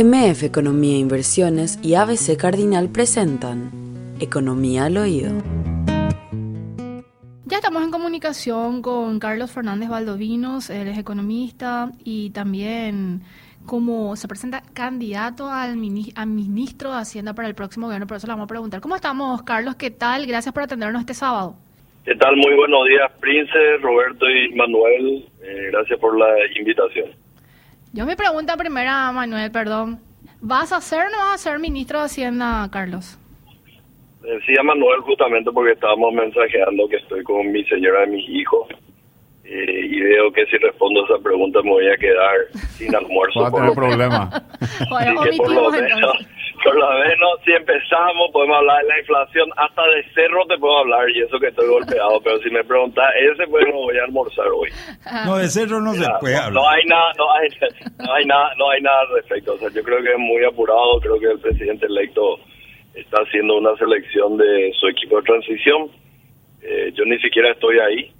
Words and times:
MF 0.00 0.44
Economía 0.44 0.94
e 0.94 0.98
Inversiones 0.98 1.80
y 1.82 1.96
ABC 1.96 2.36
Cardinal 2.40 2.88
presentan 2.88 3.72
Economía 4.20 4.84
al 4.84 4.96
Oído. 4.96 5.32
Ya 7.46 7.56
estamos 7.56 7.82
en 7.82 7.90
comunicación 7.90 8.80
con 8.80 9.18
Carlos 9.18 9.50
Fernández 9.50 9.88
Valdovinos, 9.88 10.70
él 10.70 10.86
es 10.86 10.98
economista 10.98 11.90
y 12.04 12.30
también 12.30 13.22
como 13.66 14.14
se 14.14 14.28
presenta 14.28 14.62
candidato 14.72 15.50
al 15.50 15.76
ministro 15.76 16.92
de 16.92 16.98
Hacienda 16.98 17.34
para 17.34 17.48
el 17.48 17.56
próximo 17.56 17.86
gobierno, 17.86 18.06
por 18.06 18.18
eso 18.18 18.28
le 18.28 18.34
vamos 18.34 18.44
a 18.44 18.46
preguntar. 18.46 18.80
¿Cómo 18.80 18.94
estamos, 18.94 19.42
Carlos? 19.42 19.74
¿Qué 19.74 19.90
tal? 19.90 20.26
Gracias 20.26 20.54
por 20.54 20.62
atendernos 20.62 21.00
este 21.00 21.14
sábado. 21.14 21.56
¿Qué 22.04 22.14
tal? 22.14 22.36
Muy 22.36 22.54
buenos 22.54 22.86
días, 22.86 23.10
Prince, 23.18 23.78
Roberto 23.82 24.30
y 24.30 24.54
Manuel. 24.54 25.26
Eh, 25.42 25.70
gracias 25.72 25.98
por 25.98 26.16
la 26.16 26.28
invitación. 26.56 27.10
Yo 27.92 28.06
me 28.06 28.16
pregunta 28.16 28.56
primera, 28.56 29.10
Manuel, 29.12 29.50
perdón. 29.50 30.00
¿Vas 30.40 30.72
a 30.72 30.80
ser 30.80 31.06
o 31.06 31.10
no 31.10 31.18
vas 31.18 31.34
a 31.34 31.38
ser 31.38 31.58
ministro 31.58 31.98
de 31.98 32.04
Hacienda, 32.04 32.68
Carlos? 32.70 33.18
Decía 34.22 34.62
Manuel 34.62 35.00
justamente 35.00 35.50
porque 35.52 35.72
estábamos 35.72 36.12
mensajeando 36.12 36.86
que 36.88 36.96
estoy 36.96 37.22
con 37.24 37.50
mi 37.50 37.64
señora 37.64 38.04
y 38.04 38.10
mis 38.10 38.28
hijos. 38.28 38.68
Eh, 39.44 39.86
y 39.90 40.00
veo 40.00 40.30
que 40.30 40.44
si 40.46 40.58
respondo 40.58 41.06
esa 41.06 41.22
pregunta 41.22 41.62
me 41.62 41.70
voy 41.70 41.88
a 41.88 41.96
quedar 41.96 42.36
sin 42.76 42.94
almuerzo. 42.96 43.40
Va 43.40 43.48
a 43.48 43.52
tener 43.52 43.72
problema. 43.72 44.30
bueno, 44.90 45.22
por 45.38 45.50
lo 45.50 45.70
menos, 45.70 46.12
por 46.62 46.74
lo 46.76 46.90
menos 46.90 47.30
si 47.44 47.52
empezamos 47.52 48.30
podemos 48.32 48.58
hablar 48.58 48.82
de 48.82 48.88
la 48.88 48.98
inflación, 48.98 49.50
hasta 49.56 49.82
de 49.82 50.04
cerro 50.14 50.46
te 50.46 50.58
puedo 50.58 50.78
hablar 50.78 51.08
y 51.10 51.20
eso 51.20 51.38
que 51.38 51.48
estoy 51.48 51.68
golpeado, 51.68 52.20
pero 52.22 52.38
si 52.38 52.50
me 52.50 52.64
preguntas 52.64 53.04
ese 53.20 53.46
pues 53.46 53.64
no 53.68 53.74
voy 53.74 53.98
a 53.98 54.04
almorzar 54.04 54.46
hoy. 54.48 54.70
No, 55.26 55.36
de 55.38 55.48
cerro 55.48 55.80
no 55.80 55.94
se 55.94 56.06
puede 56.20 56.36
hablar. 56.36 56.52
No 56.52 56.68
hay 56.68 56.84
nada, 56.84 57.12
no 57.18 57.32
hay, 57.32 57.48
no 58.06 58.12
hay 58.12 58.24
nada, 58.24 58.52
no 58.56 58.70
hay 58.70 58.80
nada 58.80 59.00
al 59.00 59.14
respecto. 59.14 59.54
O 59.54 59.58
sea, 59.58 59.68
yo 59.70 59.82
creo 59.82 60.02
que 60.02 60.12
es 60.12 60.18
muy 60.18 60.44
apurado, 60.44 61.00
creo 61.00 61.18
que 61.18 61.26
el 61.26 61.40
presidente 61.40 61.86
electo 61.86 62.38
está 62.94 63.18
haciendo 63.18 63.58
una 63.58 63.76
selección 63.76 64.36
de 64.36 64.72
su 64.78 64.88
equipo 64.88 65.16
de 65.16 65.22
transición. 65.22 65.90
Eh, 66.62 66.92
yo 66.94 67.04
ni 67.04 67.18
siquiera 67.18 67.52
estoy 67.52 67.78
ahí. 67.78 68.12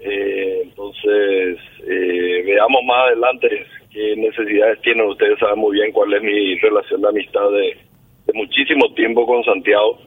Eh, 0.00 0.60
entonces, 0.64 1.58
eh, 1.86 2.42
veamos 2.44 2.82
más 2.84 3.06
adelante 3.06 3.66
qué 3.98 4.16
necesidades 4.16 4.80
tienen. 4.82 5.08
Ustedes 5.08 5.38
saben 5.40 5.58
muy 5.58 5.72
bien 5.72 5.90
cuál 5.92 6.14
es 6.14 6.22
mi 6.22 6.54
relación 6.58 7.02
de 7.02 7.08
amistad 7.08 7.50
de, 7.50 8.32
muchísimo 8.32 8.94
tiempo 8.94 9.26
con 9.26 9.42
Santiago. 9.42 9.98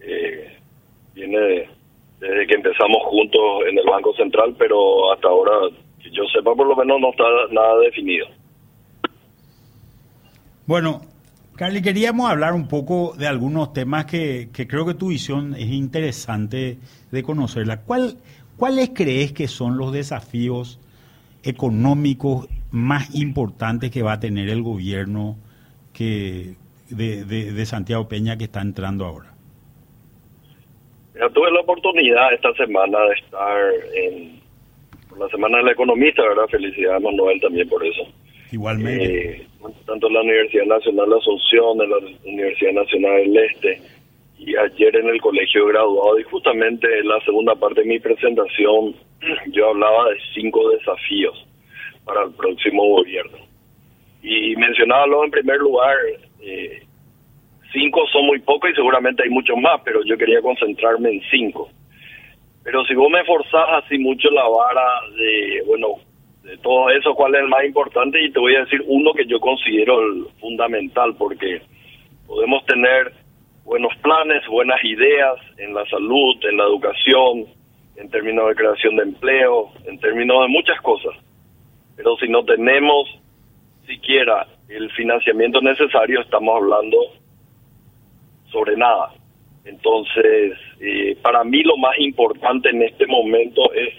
Eh, 0.00 0.56
viene 1.14 1.68
desde 2.20 2.46
que 2.46 2.54
empezamos 2.54 2.98
juntos 3.02 3.40
en 3.68 3.78
el 3.78 3.86
Banco 3.86 4.14
Central, 4.14 4.54
pero 4.56 5.12
hasta 5.12 5.28
ahora, 5.28 5.52
que 6.00 6.10
yo 6.10 6.22
sepa, 6.32 6.54
por 6.54 6.68
lo 6.68 6.76
menos 6.76 7.00
no 7.00 7.10
está 7.10 7.24
nada 7.50 7.78
definido. 7.80 8.26
Bueno, 10.66 11.00
Carly, 11.56 11.82
queríamos 11.82 12.30
hablar 12.30 12.52
un 12.52 12.68
poco 12.68 13.14
de 13.18 13.26
algunos 13.26 13.72
temas 13.72 14.04
que, 14.04 14.50
que 14.54 14.68
creo 14.68 14.86
que 14.86 14.94
tu 14.94 15.08
visión 15.08 15.54
es 15.54 15.70
interesante 15.70 16.78
de 17.10 17.22
conocerla. 17.22 17.82
¿Cuál, 17.82 18.18
¿Cuáles 18.56 18.90
crees 18.94 19.32
que 19.32 19.48
son 19.48 19.76
los 19.76 19.92
desafíos 19.92 20.78
económicos 21.42 22.48
más 22.74 23.14
importantes 23.14 23.92
que 23.92 24.02
va 24.02 24.14
a 24.14 24.20
tener 24.20 24.48
el 24.48 24.60
gobierno 24.60 25.36
que 25.92 26.54
de, 26.90 27.66
Santiago 27.66 28.08
Peña 28.08 28.36
que 28.36 28.44
está 28.44 28.60
entrando 28.60 29.06
ahora? 29.06 29.32
Ya 31.14 31.28
tuve 31.30 31.52
la 31.52 31.60
oportunidad 31.60 32.34
esta 32.34 32.52
semana 32.54 32.98
de 32.98 33.14
estar 33.14 33.58
en 33.94 34.40
la 35.16 35.28
Semana 35.28 35.58
del 35.58 35.68
Economista, 35.68 36.22
¿verdad? 36.22 36.48
Felicidades, 36.50 37.00
Manuel, 37.00 37.40
también 37.40 37.68
por 37.68 37.86
eso. 37.86 38.02
Igualmente. 38.50 39.36
Eh, 39.36 39.46
tanto 39.86 40.08
en 40.08 40.14
la 40.14 40.22
Universidad 40.22 40.66
Nacional 40.66 41.10
de 41.10 41.16
Asunción, 41.16 41.80
en 41.80 41.90
la 41.90 41.96
Universidad 42.24 42.72
Nacional 42.72 43.16
del 43.18 43.36
Este, 43.36 43.80
y 44.40 44.56
ayer 44.56 44.96
en 44.96 45.08
el 45.10 45.20
colegio 45.20 45.66
graduado 45.66 46.18
y 46.18 46.24
justamente 46.24 46.88
en 46.98 47.06
la 47.06 47.20
segunda 47.20 47.54
parte 47.54 47.82
de 47.82 47.86
mi 47.86 48.00
presentación 48.00 48.96
yo 49.52 49.68
hablaba 49.68 50.10
de 50.10 50.16
cinco 50.34 50.70
desafíos 50.70 51.46
para 52.04 52.24
el 52.24 52.32
próximo 52.32 52.86
gobierno. 52.96 53.38
Y 54.22 54.56
mencionaba 54.56 55.06
en 55.24 55.30
primer 55.30 55.58
lugar, 55.58 55.96
eh, 56.40 56.82
cinco 57.72 58.06
son 58.12 58.26
muy 58.26 58.40
pocos 58.40 58.70
y 58.70 58.74
seguramente 58.74 59.22
hay 59.22 59.30
muchos 59.30 59.56
más, 59.58 59.80
pero 59.84 60.02
yo 60.04 60.16
quería 60.16 60.40
concentrarme 60.40 61.10
en 61.10 61.22
cinco. 61.30 61.68
Pero 62.62 62.84
si 62.86 62.94
vos 62.94 63.10
me 63.10 63.24
forzás 63.24 63.84
así 63.84 63.98
mucho 63.98 64.30
la 64.30 64.48
vara 64.48 64.86
de, 65.16 65.62
bueno, 65.66 65.88
de 66.42 66.56
todo 66.58 66.88
eso, 66.90 67.14
¿cuál 67.14 67.34
es 67.34 67.42
el 67.42 67.48
más 67.48 67.64
importante? 67.64 68.22
Y 68.22 68.30
te 68.32 68.38
voy 68.38 68.54
a 68.54 68.60
decir 68.60 68.82
uno 68.86 69.12
que 69.12 69.26
yo 69.26 69.38
considero 69.40 70.00
el 70.00 70.26
fundamental, 70.40 71.14
porque 71.18 71.60
podemos 72.26 72.64
tener 72.64 73.12
buenos 73.64 73.94
planes, 73.98 74.46
buenas 74.48 74.82
ideas 74.84 75.36
en 75.58 75.74
la 75.74 75.84
salud, 75.86 76.36
en 76.44 76.56
la 76.56 76.64
educación, 76.64 77.46
en 77.96 78.10
términos 78.10 78.48
de 78.48 78.54
creación 78.54 78.96
de 78.96 79.02
empleo, 79.02 79.70
en 79.86 79.98
términos 79.98 80.42
de 80.42 80.48
muchas 80.48 80.80
cosas. 80.80 81.14
Pero 81.96 82.16
si 82.16 82.28
no 82.28 82.44
tenemos 82.44 83.08
siquiera 83.86 84.46
el 84.68 84.90
financiamiento 84.92 85.60
necesario, 85.60 86.20
estamos 86.20 86.56
hablando 86.56 86.96
sobre 88.50 88.76
nada. 88.76 89.12
Entonces, 89.64 90.58
eh, 90.80 91.16
para 91.22 91.44
mí 91.44 91.62
lo 91.62 91.76
más 91.76 91.98
importante 91.98 92.70
en 92.70 92.82
este 92.82 93.06
momento 93.06 93.72
es 93.72 93.94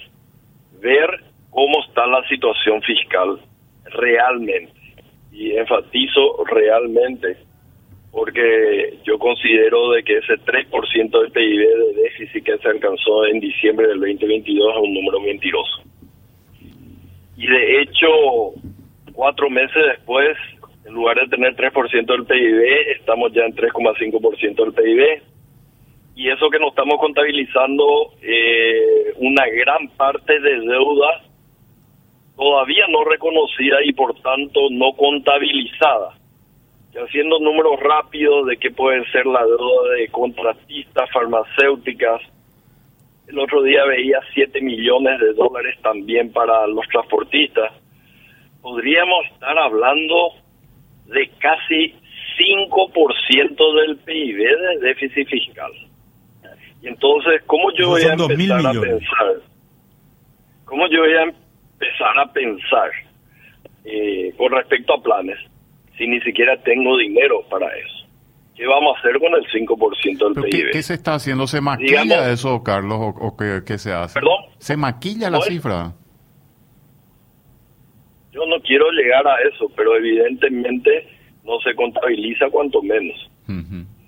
ver 0.82 1.10
cómo 1.50 1.84
está 1.88 2.06
la 2.06 2.28
situación 2.28 2.82
fiscal 2.82 3.40
realmente. 3.86 4.74
Y 5.32 5.52
enfatizo 5.58 6.44
realmente 6.46 7.38
porque 8.16 8.98
yo 9.04 9.20
considero 9.20 9.92
de 9.92 10.04
que 10.04 10.18
ese 10.20 10.36
3% 10.36 11.22
del 11.22 11.32
PIB 11.32 11.60
de 11.60 12.02
déficit 12.02 12.46
que 12.46 12.58
se 12.60 12.70
alcanzó 12.70 13.26
en 13.26 13.42
diciembre 13.42 13.88
del 13.88 14.00
2022 14.00 14.74
es 14.74 14.82
un 14.82 14.94
número 14.94 15.20
mentiroso. 15.20 15.84
Y 17.38 17.48
de 17.48 17.82
hecho, 17.82 18.08
cuatro 19.14 19.50
meses 19.50 19.84
después, 19.98 20.38
en 20.86 20.94
lugar 20.94 21.18
de 21.20 21.28
tener 21.28 21.56
3% 21.56 22.06
del 22.06 22.26
PIB, 22.26 22.92
estamos 22.98 23.34
ya 23.34 23.44
en 23.44 23.56
3,5% 23.56 24.64
del 24.64 24.74
PIB. 24.74 25.22
Y 26.16 26.30
eso 26.30 26.50
que 26.50 26.60
nos 26.60 26.70
estamos 26.70 26.98
contabilizando, 27.00 28.14
eh, 28.22 29.14
una 29.18 29.46
gran 29.48 29.90
parte 29.98 30.40
de 30.40 30.60
deuda 30.62 31.24
todavía 32.38 32.86
no 32.90 33.04
reconocida 33.04 33.78
y 33.84 33.94
por 33.94 34.14
tanto 34.22 34.60
no 34.72 34.94
contabilizada 34.94 36.16
haciendo 37.04 37.40
números 37.40 37.80
rápidos 37.80 38.48
de 38.48 38.58
qué 38.58 38.72
puede 38.72 39.06
ser 39.12 39.26
la 39.26 39.44
deuda 39.46 39.94
de 39.98 40.08
contratistas, 40.10 41.10
farmacéuticas. 41.12 42.22
El 43.28 43.40
otro 43.40 43.64
día 43.64 43.84
veía 43.86 44.20
7 44.34 44.62
millones 44.62 45.20
de 45.20 45.34
dólares 45.34 45.78
también 45.82 46.32
para 46.32 46.68
los 46.68 46.88
transportistas. 46.88 47.72
Podríamos 48.62 49.26
estar 49.34 49.58
hablando 49.58 50.34
de 51.08 51.30
casi 51.40 51.96
5% 52.38 53.82
del 53.82 53.98
PIB 53.98 54.38
de 54.38 54.88
déficit 54.88 55.28
fiscal. 55.28 55.72
Y 56.82 56.88
entonces, 56.88 57.42
¿cómo 57.48 57.72
yo 57.74 57.90
voy 57.90 58.04
a 58.04 58.14
empezar 58.14 58.66
a 58.66 58.72
pensar? 58.72 59.36
¿Cómo 60.66 60.88
yo 60.88 61.00
voy 61.00 61.14
a 61.14 61.24
empezar 61.24 62.20
a 62.20 62.32
pensar 62.32 62.92
eh, 63.86 64.34
con 64.38 64.52
respecto 64.52 64.94
a 64.94 65.02
planes? 65.02 65.40
si 65.98 66.08
ni 66.08 66.20
siquiera 66.22 66.58
tengo 66.62 66.98
dinero 66.98 67.44
para 67.50 67.68
eso? 67.78 68.05
¿Qué 68.56 68.66
vamos 68.66 68.96
a 68.96 69.00
hacer 69.00 69.20
con 69.20 69.34
el 69.34 69.46
5% 69.52 70.34
del 70.34 70.50
PIB? 70.50 70.72
¿qué, 70.72 70.82
se 70.82 70.94
está 70.94 71.16
haciendo? 71.16 71.46
¿Se 71.46 71.60
maquilla 71.60 72.32
eso, 72.32 72.64
Carlos, 72.64 72.98
o, 73.02 73.36
qué, 73.36 73.78
se 73.78 73.92
hace? 73.92 74.14
¿Perdón? 74.14 74.46
¿Se 74.60 74.78
maquilla 74.78 75.30
la 75.30 75.42
cifra? 75.42 75.92
Yo 78.32 78.46
no 78.46 78.60
quiero 78.62 78.90
llegar 78.92 79.28
a 79.28 79.36
eso, 79.50 79.70
pero 79.76 79.96
evidentemente 79.98 81.08
no 81.44 81.60
se 81.60 81.76
contabiliza 81.76 82.50
cuanto 82.50 82.82
menos. 82.82 83.30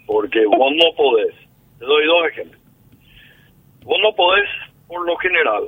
Porque 0.06 0.46
vos 0.46 0.72
no 0.74 0.96
podés. 0.96 1.36
Te 1.80 1.86
doy 1.86 2.06
dos 2.06 2.28
ejemplos. 2.32 2.62
Vos 3.84 3.98
no 4.02 4.14
podés, 4.16 4.50
por 4.88 5.06
lo 5.06 5.16
general, 5.18 5.64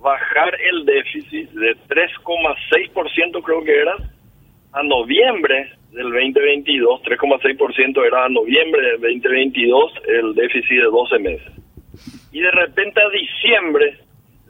bajar 0.00 0.54
el 0.60 0.84
déficit 0.84 1.50
de 1.50 1.76
3,6% 1.88 3.42
creo 3.42 3.64
que 3.64 3.80
era 3.80 3.96
a 4.72 4.82
noviembre 4.82 5.72
del 5.92 6.10
2022, 6.10 7.02
3,6% 7.02 8.06
era 8.06 8.28
noviembre 8.28 8.82
del 8.82 9.00
2022 9.00 9.92
el 10.08 10.34
déficit 10.34 10.78
de 10.78 10.84
12 10.84 11.18
meses. 11.18 11.52
Y 12.32 12.40
de 12.40 12.50
repente 12.50 13.00
a 13.00 13.08
diciembre 13.10 13.98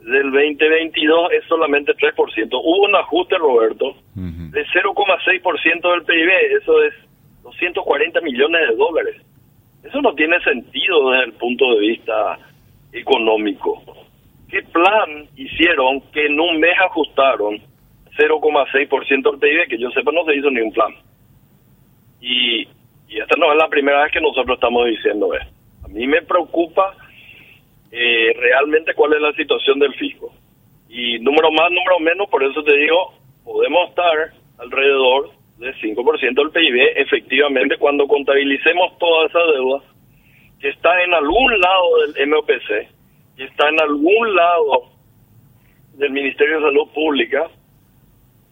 del 0.01 0.31
2022 0.31 1.33
es 1.33 1.43
solamente 1.45 1.93
3%. 1.93 2.49
Hubo 2.51 2.85
un 2.85 2.95
ajuste, 2.95 3.37
Roberto, 3.37 3.95
de 4.15 4.65
0,6% 4.65 5.91
del 5.91 6.03
PIB, 6.03 6.61
eso 6.61 6.83
es 6.83 6.93
240 7.43 8.21
millones 8.21 8.69
de 8.69 8.75
dólares. 8.75 9.15
Eso 9.83 10.01
no 10.01 10.13
tiene 10.15 10.39
sentido 10.41 11.11
desde 11.11 11.25
el 11.25 11.33
punto 11.33 11.75
de 11.75 11.79
vista 11.79 12.39
económico. 12.93 13.83
¿Qué 14.49 14.61
plan 14.61 15.27
hicieron 15.35 15.99
que 16.13 16.25
en 16.25 16.39
un 16.39 16.59
mes 16.59 16.75
ajustaron 16.85 17.59
0,6% 18.17 19.31
del 19.31 19.39
PIB, 19.39 19.67
que 19.67 19.77
yo 19.77 19.89
sepa 19.91 20.11
no 20.11 20.23
se 20.25 20.35
hizo 20.35 20.49
ni 20.51 20.61
un 20.61 20.71
plan. 20.71 20.93
Y, 22.23 22.61
y 23.09 23.19
esta 23.19 23.35
no 23.37 23.51
es 23.51 23.57
la 23.57 23.67
primera 23.67 24.01
vez 24.03 24.13
que 24.13 24.21
nosotros 24.21 24.55
estamos 24.55 24.87
diciendo 24.87 25.33
esto. 25.33 25.51
A 25.83 25.89
mí 25.89 26.07
me 26.07 26.21
preocupa 26.21 26.95
eh, 27.91 28.33
realmente 28.39 28.93
cuál 28.93 29.13
es 29.13 29.21
la 29.21 29.33
situación 29.33 29.77
del 29.77 29.93
fisco. 29.95 30.33
Y 30.87 31.19
número 31.19 31.51
más, 31.51 31.69
número 31.69 31.99
menos, 31.99 32.29
por 32.29 32.41
eso 32.43 32.63
te 32.63 32.77
digo, 32.77 33.13
podemos 33.43 33.89
estar 33.89 34.31
alrededor 34.59 35.31
del 35.57 35.75
5% 35.75 36.33
del 36.33 36.51
PIB, 36.51 36.93
efectivamente, 36.95 37.77
cuando 37.77 38.07
contabilicemos 38.07 38.97
toda 38.99 39.27
esa 39.27 39.39
deuda 39.53 39.81
que 40.61 40.69
está 40.69 41.03
en 41.03 41.13
algún 41.13 41.59
lado 41.59 42.07
del 42.13 42.27
MOPC, 42.29 42.87
que 43.35 43.43
está 43.43 43.67
en 43.67 43.81
algún 43.81 44.35
lado 44.35 44.83
del 45.95 46.11
Ministerio 46.11 46.59
de 46.59 46.67
Salud 46.67 46.87
Pública, 46.93 47.49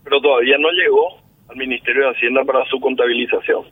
pero 0.03 0.19
todavía 0.19 0.57
no 0.57 0.69
llegó 0.71 1.20
al 1.51 1.57
Ministerio 1.57 2.05
de 2.05 2.11
Hacienda 2.11 2.43
para 2.43 2.65
su 2.65 2.79
contabilización. 2.79 3.65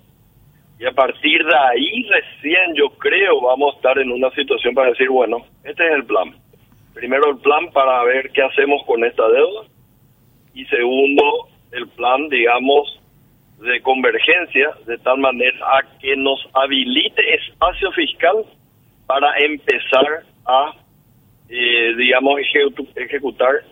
Y 0.80 0.86
a 0.86 0.92
partir 0.92 1.44
de 1.44 1.56
ahí 1.56 2.04
recién 2.04 2.76
yo 2.76 2.90
creo 2.98 3.42
vamos 3.42 3.74
a 3.74 3.78
estar 3.78 4.00
en 4.00 4.12
una 4.12 4.30
situación 4.31 4.74
para 4.74 4.90
decir, 4.90 5.10
bueno, 5.10 5.46
este 5.64 5.86
es 5.88 5.94
el 5.94 6.06
plan. 6.06 6.34
Primero 6.94 7.31
el 7.31 7.38
plan 7.38 7.72
para 7.72 8.04
ver 8.04 8.31
qué 8.31 8.42
hacemos 8.44 8.84
con 8.86 9.04
esta 9.04 9.28
deuda 9.28 9.64
y 10.54 10.66
segundo 10.66 11.48
el 11.72 11.88
plan, 11.90 12.30
digamos, 12.30 13.00
de 13.60 13.81
convergencia 13.81 14.72
de 14.86 14.98
tal 15.00 15.18
manera 15.18 15.58
a 15.66 16.00
que 16.00 16.16
nos 16.16 16.40
habilite 16.54 17.22
espacio 17.36 17.92
fiscal 17.92 18.46
para 19.06 19.38
empezar 19.40 20.24
a, 20.46 20.74
eh, 21.50 21.94
digamos, 21.98 22.40
ejecutar 22.96 23.64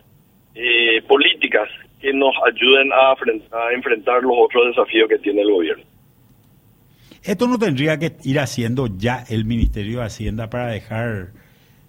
eh, 0.56 1.02
políticas 1.08 1.70
que 2.00 2.14
nos 2.14 2.34
ayuden 2.46 2.92
a, 2.94 3.12
a 3.12 3.74
enfrentar 3.74 4.22
los 4.24 4.34
otros 4.38 4.68
desafíos 4.68 5.10
que 5.10 5.18
tiene 5.20 5.42
el 5.42 5.52
gobierno. 5.52 5.84
Esto 7.24 7.48
no 7.48 7.58
tendría 7.58 7.98
que 7.98 8.14
ir 8.24 8.40
haciendo 8.40 8.88
ya 8.88 9.24
el 9.30 9.46
Ministerio 9.46 10.00
de 10.00 10.06
Hacienda 10.06 10.50
para 10.50 10.68
dejar, 10.68 11.32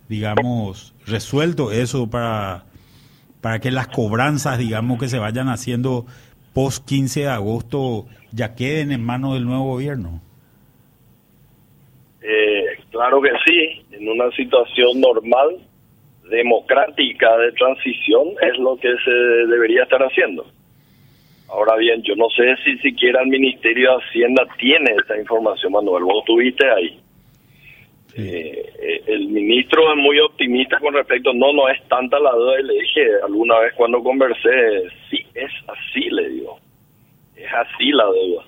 digamos, 0.09 0.95
resuelto 1.07 1.71
eso 1.71 2.11
para, 2.11 2.65
para 3.41 3.61
que 3.61 3.71
las 3.71 3.89
cobranzas, 3.89 4.59
digamos, 4.59 4.99
que 4.99 5.09
se 5.09 5.19
vayan 5.19 5.49
haciendo 5.49 6.07
post 6.55 6.85
15 6.89 7.21
de 7.21 7.29
agosto 7.29 8.07
ya 8.33 8.55
queden 8.55 8.91
en 8.91 9.05
manos 9.05 9.35
del 9.35 9.45
nuevo 9.45 9.65
gobierno? 9.65 10.21
Eh, 12.21 12.83
claro 12.91 13.21
que 13.23 13.31
sí, 13.47 13.85
en 13.93 14.09
una 14.09 14.31
situación 14.33 15.01
normal, 15.01 15.59
democrática 16.29 17.37
de 17.39 17.53
transición 17.53 18.29
es 18.41 18.59
lo 18.59 18.77
que 18.77 18.95
se 19.05 19.11
debería 19.11 19.83
estar 19.83 20.03
haciendo. 20.03 20.47
Ahora 21.49 21.77
bien, 21.77 22.03
yo 22.03 22.15
no 22.15 22.29
sé 22.31 22.57
si 22.65 22.77
siquiera 22.79 23.23
el 23.23 23.29
Ministerio 23.29 23.91
de 23.91 24.05
Hacienda 24.05 24.47
tiene 24.59 24.95
esa 25.03 25.19
información, 25.19 25.73
Manuel, 25.73 26.05
vos 26.05 26.19
estuviste 26.21 26.69
ahí. 26.71 27.01
Eh, 28.15 28.73
eh, 28.83 29.03
el 29.07 29.29
ministro 29.29 29.93
es 29.93 29.97
muy 29.97 30.19
optimista 30.19 30.79
con 30.79 30.93
respecto, 30.93 31.33
no, 31.33 31.53
no 31.53 31.69
es 31.69 31.81
tanta 31.89 32.19
la 32.19 32.33
duda, 32.33 32.59
le 32.59 32.75
dije 32.75 33.07
alguna 33.25 33.61
vez 33.61 33.73
cuando 33.75 34.03
conversé, 34.03 34.91
sí, 35.09 35.25
es 35.35 35.51
así, 35.69 36.11
le 36.11 36.29
digo, 36.31 36.59
es 37.37 37.53
así 37.53 37.93
la 37.93 38.05
deuda. 38.11 38.45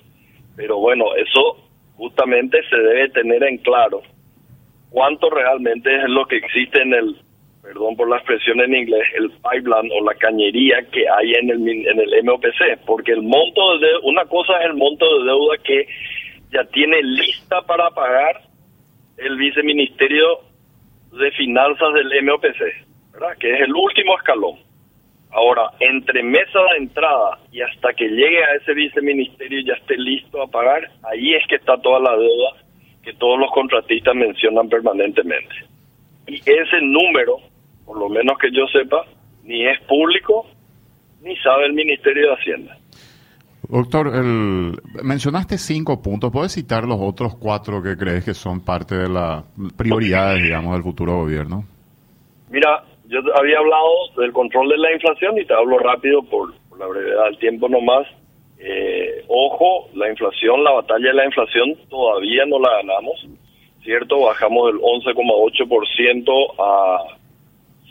Pero 0.55 0.77
bueno, 0.77 1.05
eso 1.15 1.57
justamente 1.95 2.59
se 2.69 2.75
debe 2.75 3.09
tener 3.09 3.43
en 3.43 3.57
claro 3.59 4.01
cuánto 4.89 5.29
realmente 5.29 5.95
es 5.95 6.09
lo 6.09 6.25
que 6.25 6.37
existe 6.37 6.81
en 6.81 6.93
el, 6.93 7.15
perdón 7.61 7.95
por 7.95 8.09
la 8.09 8.17
expresión 8.17 8.59
en 8.61 8.75
inglés, 8.75 9.03
el 9.15 9.29
pipeline 9.29 9.91
o 9.93 10.03
la 10.03 10.15
cañería 10.15 10.81
que 10.91 11.05
hay 11.07 11.33
en 11.35 11.49
el, 11.49 11.67
en 11.67 11.99
el 11.99 12.23
MOPC, 12.23 12.85
porque 12.85 13.11
el 13.11 13.21
monto 13.21 13.77
de 13.77 13.97
una 14.03 14.25
cosa 14.25 14.57
es 14.59 14.65
el 14.65 14.75
monto 14.75 15.05
de 15.05 15.25
deuda 15.25 15.57
que 15.63 15.87
ya 16.51 16.63
tiene 16.65 17.01
lista 17.03 17.61
para 17.61 17.89
pagar 17.91 18.41
el 19.17 19.37
viceministerio 19.37 20.39
de 21.11 21.31
finanzas 21.31 21.93
del 21.93 22.23
MOPC, 22.23 23.13
¿verdad? 23.13 23.37
que 23.39 23.53
es 23.53 23.61
el 23.61 23.73
último 23.73 24.17
escalón. 24.17 24.57
Ahora, 25.31 25.71
entre 25.79 26.23
mesa 26.23 26.59
de 26.71 26.77
entrada 26.79 27.39
y 27.53 27.61
hasta 27.61 27.93
que 27.93 28.09
llegue 28.09 28.43
a 28.43 28.55
ese 28.55 28.73
viceministerio 28.73 29.59
y 29.59 29.65
ya 29.65 29.73
esté 29.75 29.97
listo 29.97 30.41
a 30.41 30.47
pagar, 30.47 30.89
ahí 31.03 31.35
es 31.35 31.47
que 31.47 31.55
está 31.55 31.77
toda 31.77 31.99
la 31.99 32.17
deuda 32.17 32.57
que 33.01 33.13
todos 33.13 33.39
los 33.39 33.49
contratistas 33.51 34.13
mencionan 34.13 34.67
permanentemente. 34.67 35.55
Y 36.27 36.35
ese 36.35 36.81
número, 36.81 37.37
por 37.91 37.99
lo 37.99 38.07
menos 38.07 38.37
que 38.37 38.47
yo 38.53 38.65
sepa, 38.67 39.03
ni 39.43 39.67
es 39.67 39.77
público, 39.81 40.45
ni 41.21 41.35
sabe 41.37 41.65
el 41.65 41.73
Ministerio 41.73 42.29
de 42.29 42.33
Hacienda. 42.35 42.77
Doctor, 43.67 44.15
el, 44.15 44.79
mencionaste 45.03 45.57
cinco 45.57 46.01
puntos. 46.01 46.31
¿Puedes 46.31 46.53
citar 46.53 46.85
los 46.85 46.99
otros 47.01 47.35
cuatro 47.35 47.83
que 47.83 47.97
crees 47.97 48.23
que 48.23 48.33
son 48.33 48.63
parte 48.63 48.95
de 48.95 49.09
las 49.09 49.43
prioridades, 49.75 50.41
digamos, 50.41 50.71
del 50.71 50.83
futuro 50.83 51.17
gobierno? 51.17 51.65
Mira, 52.49 52.81
yo 53.07 53.19
había 53.35 53.57
hablado 53.59 53.89
del 54.15 54.31
control 54.31 54.69
de 54.69 54.77
la 54.77 54.93
inflación 54.93 55.37
y 55.37 55.43
te 55.43 55.53
hablo 55.53 55.77
rápido 55.77 56.23
por, 56.23 56.53
la 56.79 56.87
brevedad 56.87 57.25
del 57.25 57.39
tiempo 57.39 57.67
nomás. 57.67 58.07
Eh, 58.57 59.25
ojo, 59.27 59.89
la 59.95 60.09
inflación, 60.09 60.63
la 60.63 60.71
batalla 60.71 61.07
de 61.07 61.13
la 61.13 61.25
inflación 61.25 61.75
todavía 61.89 62.45
no 62.45 62.57
la 62.57 62.71
ganamos, 62.77 63.27
¿cierto? 63.83 64.21
Bajamos 64.21 64.67
del 64.67 64.81
11,8% 64.81 66.53
a 66.57 67.17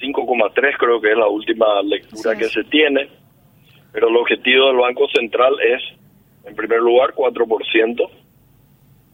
5,3 0.01 0.77
creo 0.79 1.01
que 1.01 1.11
es 1.11 1.17
la 1.17 1.29
última 1.29 1.83
lectura 1.83 2.37
que 2.37 2.49
se 2.49 2.65
tiene 2.65 3.09
pero 3.93 4.09
el 4.09 4.17
objetivo 4.17 4.69
del 4.69 4.77
Banco 4.77 5.09
Central 5.09 5.55
es, 5.61 5.83
en 6.45 6.55
primer 6.55 6.81
lugar, 6.81 7.13
4%. 7.15 8.11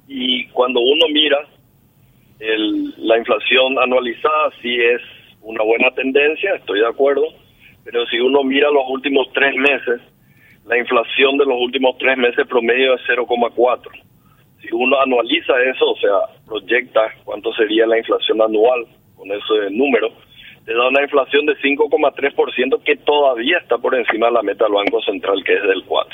Y 0.08 0.46
cuando 0.48 0.80
uno 0.80 1.06
mira 1.12 1.38
el, 2.38 2.94
la 2.98 3.18
inflación 3.18 3.78
anualizada, 3.78 4.50
sí 4.60 4.76
es 4.76 5.00
una 5.40 5.62
buena 5.64 5.90
tendencia, 5.92 6.54
estoy 6.54 6.80
de 6.80 6.88
acuerdo, 6.88 7.24
pero 7.84 8.04
si 8.06 8.18
uno 8.18 8.42
mira 8.42 8.70
los 8.70 8.84
últimos 8.88 9.32
tres 9.32 9.54
meses, 9.56 10.00
la 10.66 10.76
inflación 10.76 11.38
de 11.38 11.46
los 11.46 11.58
últimos 11.58 11.96
tres 11.98 12.18
meses 12.18 12.46
promedio 12.46 12.94
es 12.94 13.00
0,4. 13.08 13.80
Si 14.60 14.68
uno 14.72 15.00
anualiza 15.00 15.52
eso, 15.62 15.92
o 15.92 15.96
sea, 15.96 16.44
proyecta 16.44 17.02
cuánto 17.24 17.52
sería 17.54 17.86
la 17.86 17.98
inflación 17.98 18.42
anual 18.42 18.86
con 19.16 19.30
ese 19.30 19.70
número, 19.70 20.10
te 20.66 20.74
da 20.74 20.88
una 20.88 21.02
inflación 21.02 21.46
de 21.46 21.56
5,3% 21.58 22.82
que 22.82 22.96
todavía 22.96 23.58
está 23.58 23.78
por 23.78 23.94
encima 23.94 24.26
de 24.26 24.32
la 24.32 24.42
meta 24.42 24.64
del 24.64 24.74
Banco 24.74 25.00
Central, 25.02 25.42
que 25.44 25.54
es 25.54 25.62
del 25.62 25.86
4%. 25.86 26.06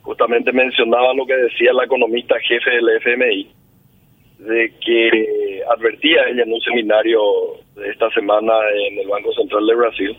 Justamente 0.00 0.50
mencionaba 0.50 1.12
lo 1.12 1.26
que 1.26 1.36
decía 1.36 1.74
la 1.74 1.84
economista 1.84 2.40
jefe 2.40 2.70
del 2.70 2.88
FMI, 3.02 3.50
de 4.38 4.72
que 4.82 5.62
advertía 5.68 6.22
ella 6.30 6.42
en 6.42 6.54
un 6.54 6.60
seminario 6.62 7.20
de 7.76 7.90
esta 7.90 8.10
semana 8.12 8.54
en 8.88 8.98
el 8.98 9.08
Banco 9.08 9.30
Central 9.34 9.66
de 9.66 9.74
Brasil, 9.74 10.16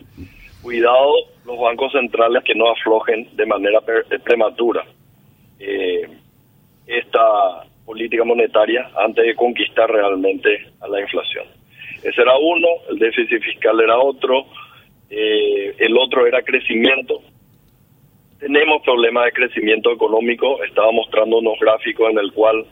cuidado 0.62 1.12
los 1.44 1.60
bancos 1.60 1.92
centrales 1.94 2.44
que 2.44 2.54
no 2.54 2.70
aflojen 2.70 3.28
de 3.36 3.46
manera 3.48 3.82
prematura 4.24 4.86
eh, 5.60 6.08
esta 6.86 7.66
política 7.88 8.24
monetaria 8.24 8.88
antes 9.04 9.26
de 9.26 9.34
conquistar 9.34 9.90
realmente 9.90 10.68
a 10.80 10.88
la 10.88 11.02
inflación. 11.02 11.61
Ese 12.04 12.22
era 12.22 12.38
uno, 12.38 12.68
el 12.90 12.98
déficit 12.98 13.42
fiscal 13.42 13.80
era 13.80 13.98
otro, 13.98 14.46
eh, 15.10 15.76
el 15.78 15.98
otro 15.98 16.26
era 16.26 16.42
crecimiento. 16.42 17.22
Tenemos 18.40 18.82
problemas 18.84 19.26
de 19.26 19.32
crecimiento 19.34 19.92
económico, 19.92 20.64
estaba 20.64 20.92
mostrando 20.92 21.38
unos 21.38 21.60
gráficos 21.60 22.10
en 22.10 22.18
el 22.18 22.32
cual 22.34 22.66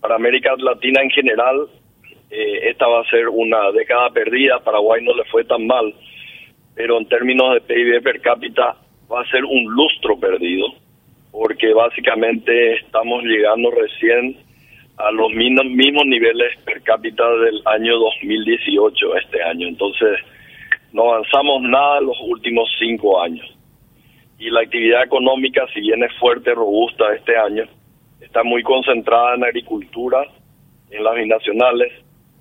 para 0.00 0.16
América 0.16 0.54
Latina 0.58 1.02
en 1.02 1.10
general 1.10 1.68
eh, 2.30 2.68
esta 2.70 2.86
va 2.86 3.00
a 3.00 3.10
ser 3.10 3.28
una 3.28 3.72
década 3.72 4.10
perdida, 4.10 4.60
Paraguay 4.60 5.02
no 5.02 5.14
le 5.14 5.24
fue 5.24 5.44
tan 5.44 5.66
mal, 5.66 5.94
pero 6.74 6.98
en 6.98 7.06
términos 7.06 7.54
de 7.54 7.60
PIB 7.62 8.02
per 8.02 8.20
cápita 8.20 8.76
va 9.10 9.22
a 9.22 9.30
ser 9.30 9.44
un 9.44 9.64
lustro 9.64 10.18
perdido, 10.18 10.68
porque 11.32 11.72
básicamente 11.72 12.74
estamos 12.74 13.24
llegando 13.24 13.70
recién 13.72 14.36
a 15.06 15.10
los 15.12 15.32
mismos 15.32 16.06
niveles 16.06 16.56
per 16.64 16.82
cápita 16.82 17.24
del 17.36 17.62
año 17.66 17.98
2018, 17.98 19.16
este 19.16 19.42
año. 19.42 19.68
Entonces, 19.68 20.18
no 20.92 21.12
avanzamos 21.12 21.62
nada 21.62 21.98
en 21.98 22.06
los 22.06 22.18
últimos 22.22 22.68
cinco 22.78 23.20
años. 23.22 23.46
Y 24.38 24.50
la 24.50 24.60
actividad 24.60 25.04
económica, 25.04 25.66
si 25.74 25.80
bien 25.80 26.02
es 26.02 26.12
fuerte, 26.18 26.54
robusta 26.54 27.14
este 27.14 27.36
año, 27.36 27.64
está 28.20 28.42
muy 28.42 28.62
concentrada 28.62 29.34
en 29.34 29.44
agricultura, 29.44 30.24
en 30.90 31.04
las 31.04 31.14
binacionales. 31.14 31.92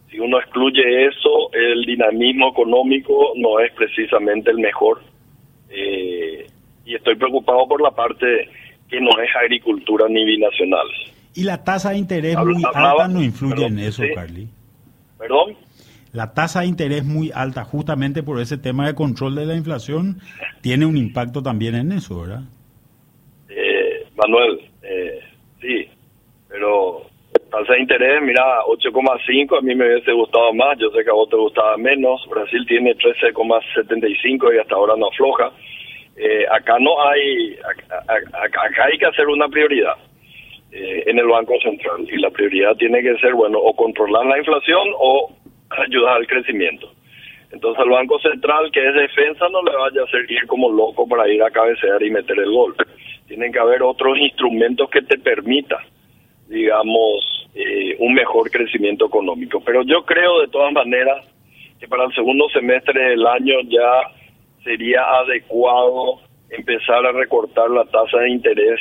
Si 0.09 0.19
uno 0.19 0.39
excluye 0.39 1.05
eso, 1.05 1.51
el 1.53 1.85
dinamismo 1.85 2.49
económico 2.49 3.33
no 3.35 3.59
es 3.59 3.71
precisamente 3.73 4.49
el 4.51 4.59
mejor. 4.59 5.01
Eh, 5.69 6.47
y 6.85 6.95
estoy 6.95 7.15
preocupado 7.15 7.67
por 7.67 7.81
la 7.81 7.91
parte 7.91 8.49
que 8.89 8.99
no 8.99 9.11
es 9.21 9.29
agricultura 9.35 10.07
ni 10.09 10.25
binacionales. 10.25 11.08
¿Y 11.35 11.43
la 11.43 11.63
tasa 11.63 11.91
de 11.91 11.97
interés 11.97 12.37
muy 12.37 12.63
alta 12.73 13.07
no 13.07 13.21
influye 13.21 13.65
en 13.65 13.79
eso, 13.79 14.03
Carly? 14.15 14.47
¿Perdón? 15.17 15.55
La 16.11 16.33
tasa 16.33 16.61
de 16.61 16.67
interés 16.67 17.05
muy 17.05 17.31
alta, 17.33 17.63
justamente 17.63 18.23
por 18.23 18.39
ese 18.39 18.57
tema 18.57 18.87
de 18.87 18.95
control 18.95 19.35
de 19.35 19.45
la 19.45 19.55
inflación, 19.55 20.19
tiene 20.61 20.85
un 20.85 20.97
impacto 20.97 21.43
también 21.43 21.75
en 21.75 21.91
eso, 21.91 22.21
¿verdad? 22.21 22.41
Eh, 23.49 24.07
Manuel, 24.15 24.59
eh, 24.81 25.19
Sí, 25.61 25.87
pero 26.47 27.01
tasa 27.51 27.73
de 27.73 27.81
interés, 27.81 28.21
mira, 28.21 28.43
8,5, 28.65 29.57
a 29.57 29.61
mí 29.61 29.75
me 29.75 29.85
hubiese 29.85 30.11
gustado 30.13 30.53
más, 30.53 30.77
yo 30.79 30.89
sé 30.91 31.03
que 31.03 31.09
a 31.09 31.13
vos 31.13 31.29
te 31.29 31.35
gustaba 31.35 31.77
menos, 31.77 32.25
Brasil 32.29 32.65
tiene 32.67 32.95
13,75 32.95 34.55
y 34.55 34.59
hasta 34.59 34.75
ahora 34.75 34.95
no 34.97 35.07
afloja. 35.07 35.51
Eh, 36.15 36.45
acá 36.51 36.77
no 36.79 36.91
hay, 37.07 37.57
acá, 38.07 38.85
hay 38.85 38.97
que 38.97 39.05
hacer 39.05 39.27
una 39.27 39.47
prioridad 39.47 39.95
eh, 40.71 41.03
en 41.07 41.17
el 41.17 41.27
Banco 41.27 41.59
Central 41.61 42.07
y 42.11 42.17
la 42.17 42.29
prioridad 42.29 42.75
tiene 42.75 43.01
que 43.01 43.17
ser, 43.17 43.33
bueno, 43.33 43.57
o 43.57 43.75
controlar 43.75 44.25
la 44.25 44.37
inflación 44.37 44.87
o 44.97 45.31
ayudar 45.69 46.17
al 46.17 46.27
crecimiento. 46.27 46.91
Entonces 47.51 47.81
al 47.81 47.89
Banco 47.89 48.19
Central, 48.19 48.69
que 48.71 48.87
es 48.87 48.93
defensa, 48.93 49.47
no 49.49 49.63
le 49.63 49.75
vaya 49.75 50.01
a 50.01 50.03
hacer 50.03 50.31
ir 50.31 50.45
como 50.45 50.71
loco 50.71 51.07
para 51.07 51.27
ir 51.27 51.41
a 51.41 51.49
cabecear 51.49 52.03
y 52.03 52.11
meter 52.11 52.37
el 52.37 52.51
gol. 52.51 52.75
Tienen 53.27 53.51
que 53.51 53.59
haber 53.59 53.81
otros 53.81 54.17
instrumentos 54.19 54.89
que 54.89 55.01
te 55.01 55.17
permitan, 55.17 55.83
digamos, 56.47 57.49
eh, 57.55 57.95
un 57.99 58.13
mejor 58.13 58.51
crecimiento 58.51 59.07
económico. 59.07 59.61
Pero 59.65 59.81
yo 59.83 60.05
creo 60.05 60.41
de 60.41 60.47
todas 60.49 60.71
maneras 60.71 61.25
que 61.79 61.87
para 61.87 62.05
el 62.05 62.13
segundo 62.13 62.47
semestre 62.49 63.09
del 63.09 63.25
año 63.25 63.61
ya 63.67 64.11
sería 64.63 65.01
adecuado 65.03 66.19
empezar 66.51 67.05
a 67.05 67.11
recortar 67.11 67.69
la 67.71 67.85
tasa 67.85 68.19
de 68.19 68.29
interés 68.29 68.79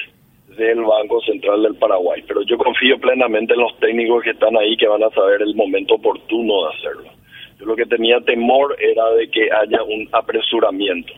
del 0.58 0.82
Banco 0.82 1.20
Central 1.22 1.62
del 1.62 1.76
Paraguay. 1.76 2.22
Pero 2.26 2.42
yo 2.42 2.58
confío 2.58 2.98
plenamente 2.98 3.54
en 3.54 3.60
los 3.60 3.78
técnicos 3.78 4.22
que 4.22 4.30
están 4.30 4.56
ahí 4.56 4.76
que 4.76 4.88
van 4.88 5.02
a 5.02 5.10
saber 5.10 5.42
el 5.42 5.54
momento 5.54 5.94
oportuno 5.94 6.64
de 6.64 6.74
hacerlo. 6.74 7.10
Yo 7.58 7.66
lo 7.66 7.76
que 7.76 7.86
tenía 7.86 8.20
temor 8.20 8.76
era 8.78 9.10
de 9.12 9.30
que 9.30 9.48
haya 9.50 9.82
un 9.82 10.08
apresuramiento. 10.12 11.12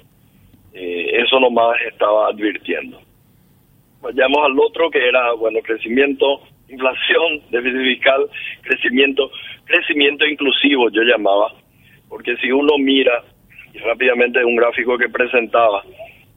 Eh, 0.72 1.22
eso 1.22 1.40
nomás 1.40 1.76
estaba 1.90 2.28
advirtiendo. 2.28 3.00
Vayamos 4.00 4.38
al 4.44 4.58
otro 4.58 4.90
que 4.90 5.06
era, 5.06 5.32
bueno, 5.32 5.58
crecimiento, 5.62 6.40
inflación, 6.68 7.42
déficit 7.50 7.82
fiscal, 7.82 8.26
crecimiento, 8.62 9.30
crecimiento 9.64 10.26
inclusivo 10.26 10.88
yo 10.90 11.02
llamaba, 11.02 11.52
porque 12.08 12.36
si 12.36 12.50
uno 12.50 12.78
mira, 12.78 13.22
rápidamente 13.84 14.44
un 14.44 14.56
gráfico 14.56 14.96
que 14.96 15.08
presentaba, 15.08 15.82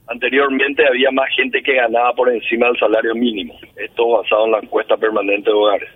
anteriormente 0.06 0.86
había 0.86 1.10
más 1.10 1.28
gente 1.34 1.62
que 1.62 1.74
ganaba 1.74 2.12
por 2.14 2.30
encima 2.30 2.66
del 2.66 2.78
salario 2.78 3.14
mínimo, 3.14 3.54
esto 3.76 4.08
basado 4.08 4.46
en 4.46 4.52
la 4.52 4.58
encuesta 4.58 4.96
permanente 4.96 5.50
de 5.50 5.56
hogares 5.56 5.90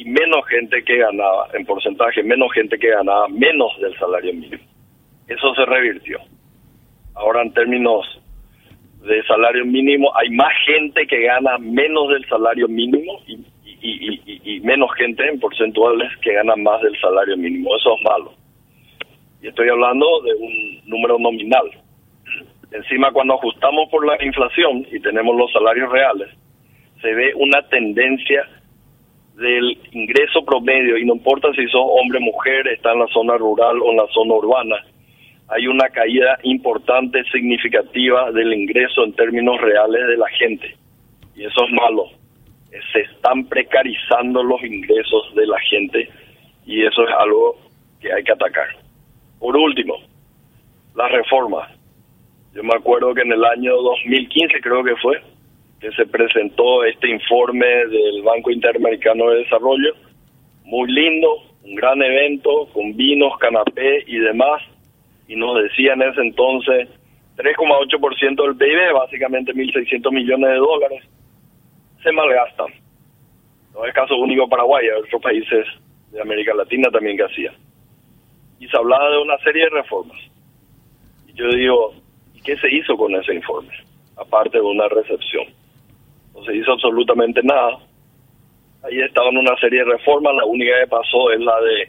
y 0.00 0.04
menos 0.06 0.46
gente 0.48 0.82
que 0.82 0.96
ganaba, 0.96 1.48
en 1.52 1.66
porcentaje, 1.66 2.22
menos 2.22 2.50
gente 2.54 2.78
que 2.78 2.88
ganaba 2.88 3.28
menos 3.28 3.70
del 3.82 3.94
salario 3.98 4.32
mínimo. 4.32 4.62
Eso 5.28 5.54
se 5.54 5.66
revirtió. 5.66 6.18
Ahora 7.14 7.42
en 7.42 7.52
términos 7.52 8.06
de 9.02 9.22
salario 9.24 9.66
mínimo, 9.66 10.10
hay 10.16 10.30
más 10.30 10.54
gente 10.64 11.06
que 11.06 11.20
gana 11.24 11.58
menos 11.58 12.08
del 12.08 12.26
salario 12.30 12.66
mínimo 12.66 13.20
y, 13.26 13.44
y, 13.82 14.60
menos 14.60 14.90
gente 14.96 15.26
en 15.28 15.38
porcentuales 15.38 16.08
que 16.22 16.32
gana 16.32 16.56
más 16.56 16.80
del 16.80 16.98
salario 16.98 17.36
mínimo. 17.36 17.76
Eso 17.76 17.94
es 17.94 18.02
malo. 18.02 18.32
Y 19.42 19.48
estoy 19.48 19.68
hablando 19.68 20.06
de 20.22 20.32
un 20.32 20.80
número 20.86 21.18
nominal. 21.18 21.70
Encima, 22.72 23.10
cuando 23.12 23.34
ajustamos 23.34 23.88
por 23.90 24.06
la 24.06 24.22
inflación 24.24 24.86
y 24.90 25.00
tenemos 25.00 25.36
los 25.36 25.52
salarios 25.52 25.90
reales, 25.90 26.28
se 27.00 27.12
ve 27.12 27.32
una 27.34 27.62
tendencia 27.68 28.46
del 29.34 29.78
ingreso 29.92 30.44
promedio, 30.44 30.98
y 30.98 31.04
no 31.04 31.14
importa 31.14 31.52
si 31.54 31.66
sos 31.68 31.82
hombre 31.84 32.20
mujer, 32.20 32.68
está 32.68 32.92
en 32.92 33.00
la 33.00 33.06
zona 33.08 33.36
rural 33.38 33.80
o 33.80 33.90
en 33.90 33.96
la 33.96 34.06
zona 34.08 34.34
urbana, 34.34 34.76
hay 35.48 35.66
una 35.66 35.88
caída 35.88 36.38
importante, 36.44 37.24
significativa 37.24 38.30
del 38.30 38.52
ingreso 38.52 39.04
en 39.04 39.14
términos 39.14 39.60
reales 39.60 40.06
de 40.06 40.16
la 40.16 40.28
gente. 40.28 40.76
Y 41.34 41.44
eso 41.44 41.64
es 41.64 41.72
malo. 41.72 42.04
Se 42.92 43.00
están 43.00 43.46
precarizando 43.46 44.44
los 44.44 44.62
ingresos 44.62 45.34
de 45.34 45.46
la 45.46 45.58
gente 45.58 46.08
y 46.66 46.84
eso 46.84 47.02
es 47.02 47.10
algo 47.18 47.56
que 48.00 48.12
hay 48.12 48.22
que 48.22 48.32
atacar. 48.32 48.68
Por 49.40 49.56
último, 49.56 49.96
las 50.94 51.10
reformas. 51.10 51.79
Yo 52.54 52.62
me 52.64 52.74
acuerdo 52.74 53.14
que 53.14 53.22
en 53.22 53.32
el 53.32 53.44
año 53.44 53.76
2015 53.76 54.60
creo 54.60 54.82
que 54.82 54.96
fue, 54.96 55.22
que 55.80 55.90
se 55.92 56.06
presentó 56.06 56.84
este 56.84 57.08
informe 57.08 57.66
del 57.66 58.22
Banco 58.22 58.50
Interamericano 58.50 59.30
de 59.30 59.38
Desarrollo. 59.44 59.94
Muy 60.64 60.90
lindo, 60.90 61.28
un 61.62 61.74
gran 61.74 62.02
evento 62.02 62.68
con 62.72 62.96
vinos, 62.96 63.38
canapé 63.38 64.04
y 64.06 64.18
demás. 64.18 64.62
Y 65.28 65.36
nos 65.36 65.62
decían 65.62 66.02
en 66.02 66.10
ese 66.10 66.20
entonces 66.22 66.88
3,8% 67.36 68.42
del 68.42 68.56
PIB, 68.56 68.92
básicamente 68.94 69.54
1.600 69.54 70.12
millones 70.12 70.50
de 70.50 70.56
dólares, 70.56 71.02
se 72.02 72.12
malgastan. 72.12 72.68
No 73.74 73.86
es 73.86 73.94
caso 73.94 74.16
único 74.16 74.48
Paraguay, 74.48 74.86
hay 74.86 75.00
otros 75.00 75.22
países 75.22 75.66
de 76.10 76.20
América 76.20 76.52
Latina 76.54 76.90
también 76.90 77.16
que 77.16 77.24
hacían. 77.24 77.54
Y 78.58 78.68
se 78.68 78.76
hablaba 78.76 79.10
de 79.10 79.18
una 79.18 79.38
serie 79.38 79.64
de 79.64 79.70
reformas. 79.70 80.18
Y 81.28 81.32
yo 81.32 81.48
digo, 81.48 81.94
¿y 81.94 82.09
qué 82.44 82.56
se 82.56 82.74
hizo 82.74 82.96
con 82.96 83.14
ese 83.14 83.34
informe? 83.34 83.72
Aparte 84.16 84.58
de 84.58 84.64
una 84.64 84.88
recepción 84.88 85.46
no 86.34 86.44
se 86.44 86.56
hizo 86.56 86.72
absolutamente 86.72 87.40
nada. 87.42 87.78
Ahí 88.82 89.00
estaban 89.00 89.36
una 89.36 89.54
serie 89.56 89.80
de 89.80 89.92
reformas, 89.92 90.34
la 90.36 90.44
única 90.44 90.72
que 90.80 90.86
pasó 90.86 91.32
es 91.32 91.40
la 91.40 91.60
de 91.60 91.88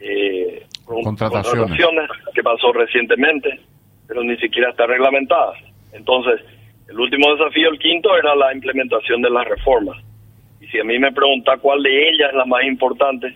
eh, 0.00 0.66
contrataciones. 0.84 2.10
que 2.34 2.42
pasó 2.42 2.72
recientemente, 2.72 3.60
pero 4.06 4.22
ni 4.22 4.36
siquiera 4.38 4.70
está 4.70 4.86
reglamentada. 4.86 5.52
Entonces, 5.92 6.40
el 6.88 6.98
último 6.98 7.34
desafío, 7.34 7.70
el 7.70 7.78
quinto, 7.78 8.16
era 8.16 8.34
la 8.34 8.52
implementación 8.52 9.22
de 9.22 9.30
las 9.30 9.46
reformas. 9.46 9.96
Y 10.60 10.66
si 10.68 10.80
a 10.80 10.84
mí 10.84 10.98
me 10.98 11.12
pregunta 11.12 11.56
cuál 11.58 11.82
de 11.82 12.08
ellas 12.08 12.30
es 12.30 12.36
la 12.36 12.44
más 12.44 12.64
importante, 12.64 13.34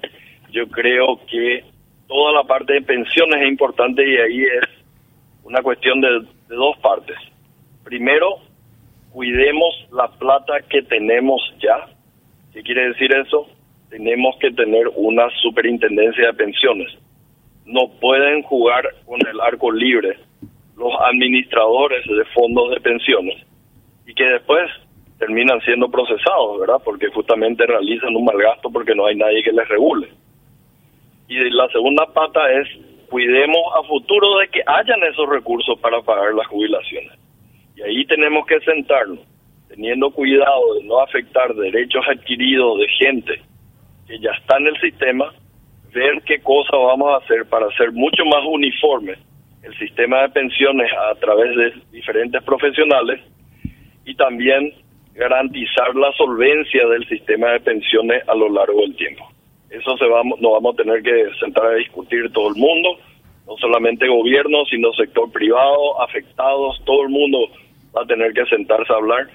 yo 0.50 0.66
creo 0.68 1.20
que 1.26 1.64
toda 2.08 2.32
la 2.32 2.44
parte 2.44 2.74
de 2.74 2.82
pensiones 2.82 3.42
es 3.42 3.48
importante 3.48 4.02
y 4.02 4.16
ahí 4.16 4.42
es 4.42 4.79
una 5.50 5.62
cuestión 5.62 6.00
de 6.00 6.09
dos 6.49 6.76
partes. 6.78 7.16
Primero, 7.83 8.38
cuidemos 9.12 9.88
la 9.90 10.07
plata 10.07 10.61
que 10.69 10.83
tenemos 10.83 11.40
ya. 11.61 11.88
¿Qué 12.52 12.62
quiere 12.62 12.90
decir 12.90 13.12
eso? 13.16 13.49
Tenemos 13.88 14.37
que 14.38 14.52
tener 14.52 14.87
una 14.95 15.28
superintendencia 15.42 16.26
de 16.26 16.35
pensiones. 16.35 16.97
No 17.64 17.88
pueden 18.00 18.42
jugar 18.45 18.85
con 19.04 19.19
el 19.26 19.40
arco 19.40 19.73
libre 19.73 20.19
los 20.76 20.92
administradores 21.00 22.07
de 22.07 22.25
fondos 22.26 22.71
de 22.71 22.80
pensiones 22.80 23.45
y 24.07 24.14
que 24.14 24.25
después 24.25 24.71
terminan 25.19 25.61
siendo 25.62 25.90
procesados, 25.90 26.61
¿verdad? 26.61 26.80
Porque 26.85 27.09
justamente 27.09 27.66
realizan 27.66 28.14
un 28.14 28.25
mal 28.25 28.38
gasto 28.38 28.71
porque 28.71 28.95
no 28.95 29.04
hay 29.04 29.16
nadie 29.16 29.42
que 29.42 29.52
les 29.52 29.69
regule. 29.69 30.09
Y 31.26 31.38
la 31.50 31.69
segunda 31.69 32.07
pata 32.07 32.40
es 32.52 32.69
cuidemos 33.10 33.60
a 33.76 33.86
futuro 33.86 34.38
de 34.38 34.48
que 34.48 34.62
hayan 34.64 35.02
esos 35.02 35.28
recursos 35.28 35.78
para 35.80 36.00
pagar 36.00 36.32
las 36.32 36.46
jubilaciones. 36.46 37.12
Y 37.76 37.82
ahí 37.82 38.04
tenemos 38.06 38.46
que 38.46 38.60
sentarnos, 38.60 39.18
teniendo 39.68 40.10
cuidado 40.10 40.74
de 40.74 40.84
no 40.84 41.00
afectar 41.00 41.52
derechos 41.54 42.04
adquiridos 42.08 42.78
de 42.78 42.88
gente 42.88 43.42
que 44.06 44.18
ya 44.20 44.30
está 44.30 44.56
en 44.58 44.68
el 44.68 44.80
sistema, 44.80 45.32
ver 45.92 46.22
qué 46.24 46.40
cosa 46.40 46.76
vamos 46.76 47.10
a 47.12 47.24
hacer 47.24 47.46
para 47.46 47.66
hacer 47.66 47.92
mucho 47.92 48.24
más 48.24 48.44
uniforme 48.46 49.16
el 49.62 49.76
sistema 49.78 50.22
de 50.22 50.28
pensiones 50.30 50.90
a 50.92 51.14
través 51.16 51.54
de 51.56 51.72
diferentes 51.92 52.42
profesionales 52.44 53.20
y 54.04 54.14
también 54.14 54.72
garantizar 55.14 55.94
la 55.94 56.12
solvencia 56.12 56.86
del 56.88 57.06
sistema 57.08 57.50
de 57.50 57.60
pensiones 57.60 58.26
a 58.28 58.34
lo 58.34 58.48
largo 58.48 58.80
del 58.80 58.96
tiempo. 58.96 59.29
Eso 59.70 59.96
se 59.96 60.04
vamos, 60.06 60.40
nos 60.40 60.52
vamos 60.52 60.74
a 60.74 60.82
tener 60.82 61.02
que 61.02 61.30
sentar 61.38 61.64
a 61.64 61.74
discutir 61.74 62.30
todo 62.32 62.48
el 62.48 62.56
mundo, 62.56 62.98
no 63.46 63.56
solamente 63.58 64.08
gobierno, 64.08 64.64
sino 64.68 64.92
sector 64.94 65.30
privado, 65.30 66.02
afectados, 66.02 66.80
todo 66.84 67.02
el 67.02 67.10
mundo 67.10 67.38
va 67.96 68.02
a 68.02 68.06
tener 68.06 68.32
que 68.32 68.44
sentarse 68.46 68.92
a 68.92 68.96
hablar 68.96 69.28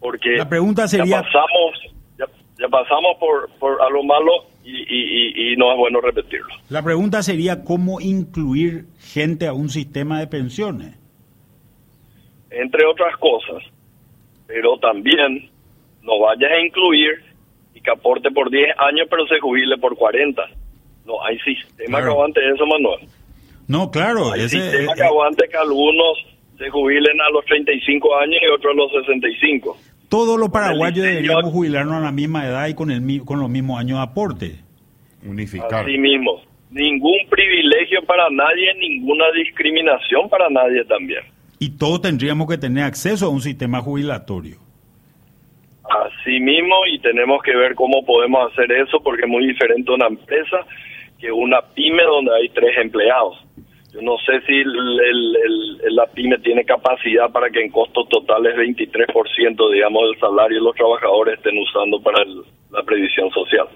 porque 0.00 0.36
la 0.36 0.48
pregunta 0.48 0.88
sería 0.88 1.06
ya 1.06 1.22
pasamos 1.22 2.26
ya, 2.58 2.68
pasamos 2.68 3.16
por, 3.18 3.50
por 3.58 3.80
a 3.80 3.88
lo 3.90 4.02
malo 4.02 4.32
y, 4.62 5.52
y, 5.52 5.56
no 5.56 5.72
es 5.72 5.78
bueno 5.78 6.00
repetirlo. 6.02 6.54
La 6.68 6.82
pregunta 6.82 7.22
sería 7.22 7.64
cómo 7.64 8.00
incluir 8.00 8.84
gente 8.98 9.46
a 9.46 9.54
un 9.54 9.70
sistema 9.70 10.20
de 10.20 10.26
pensiones. 10.26 10.98
Entre 12.50 12.84
otras 12.84 13.16
cosas, 13.16 13.64
pero 14.46 14.76
también 14.78 15.48
no 16.02 16.20
vayas 16.20 16.52
a 16.52 16.60
incluir 16.60 17.24
y 17.80 17.82
que 17.82 17.90
aporte 17.90 18.30
por 18.30 18.50
10 18.50 18.68
años 18.78 19.06
pero 19.10 19.26
se 19.26 19.38
jubile 19.40 19.78
por 19.78 19.96
40. 19.96 20.42
No 21.06 21.24
hay 21.24 21.38
sistema 21.40 22.00
que 22.00 22.06
aguante 22.06 22.40
eso, 22.54 22.66
Manuel. 22.66 23.08
No, 23.66 23.90
claro. 23.90 24.32
hay 24.32 24.48
sistema 24.48 24.94
que 24.94 25.02
aguante 25.02 25.48
que 25.48 25.56
algunos 25.56 26.18
se 26.58 26.68
jubilen 26.70 27.20
a 27.20 27.30
los 27.30 27.44
35 27.46 28.16
años 28.16 28.36
y 28.42 28.46
otros 28.48 28.72
a 28.72 28.76
los 28.76 29.06
65. 29.06 29.76
Todos 30.08 30.38
los 30.38 30.50
paraguayos 30.50 31.04
deberíamos 31.04 31.52
jubilarnos 31.52 31.94
a 31.94 32.00
la 32.00 32.12
misma 32.12 32.46
edad 32.46 32.68
y 32.68 32.74
con, 32.74 32.90
el, 32.90 33.24
con 33.24 33.40
los 33.40 33.48
mismos 33.48 33.78
años 33.78 33.98
de 33.98 34.02
aporte. 34.02 34.56
Unificar. 35.24 35.84
Así 35.84 35.96
mismo. 35.96 36.42
Ningún 36.70 37.18
privilegio 37.28 38.04
para 38.06 38.28
nadie, 38.30 38.74
ninguna 38.78 39.24
discriminación 39.36 40.28
para 40.28 40.48
nadie 40.50 40.84
también. 40.84 41.22
Y 41.58 41.70
todos 41.70 42.02
tendríamos 42.02 42.48
que 42.48 42.58
tener 42.58 42.84
acceso 42.84 43.26
a 43.26 43.28
un 43.28 43.40
sistema 43.40 43.80
jubilatorio. 43.80 44.56
Así 46.20 46.38
mismo, 46.38 46.86
y 46.86 46.98
tenemos 46.98 47.42
que 47.42 47.56
ver 47.56 47.74
cómo 47.74 48.04
podemos 48.04 48.52
hacer 48.52 48.70
eso, 48.72 49.00
porque 49.02 49.22
es 49.22 49.28
muy 49.28 49.46
diferente 49.46 49.90
una 49.90 50.06
empresa 50.06 50.66
que 51.18 51.32
una 51.32 51.62
pyme 51.74 52.02
donde 52.02 52.34
hay 52.34 52.48
tres 52.50 52.76
empleados. 52.78 53.38
Yo 53.92 54.02
no 54.02 54.16
sé 54.18 54.40
si 54.42 54.62
la 54.64 56.06
pyme 56.06 56.38
tiene 56.38 56.64
capacidad 56.64 57.30
para 57.30 57.50
que 57.50 57.60
en 57.60 57.70
costos 57.70 58.08
totales 58.08 58.54
23%, 58.54 59.72
digamos, 59.72 60.02
del 60.10 60.20
salario 60.20 60.60
los 60.60 60.76
trabajadores 60.76 61.38
estén 61.38 61.58
usando 61.58 62.00
para 62.00 62.22
la 62.70 62.82
previsión 62.84 63.30
social. 63.30 63.66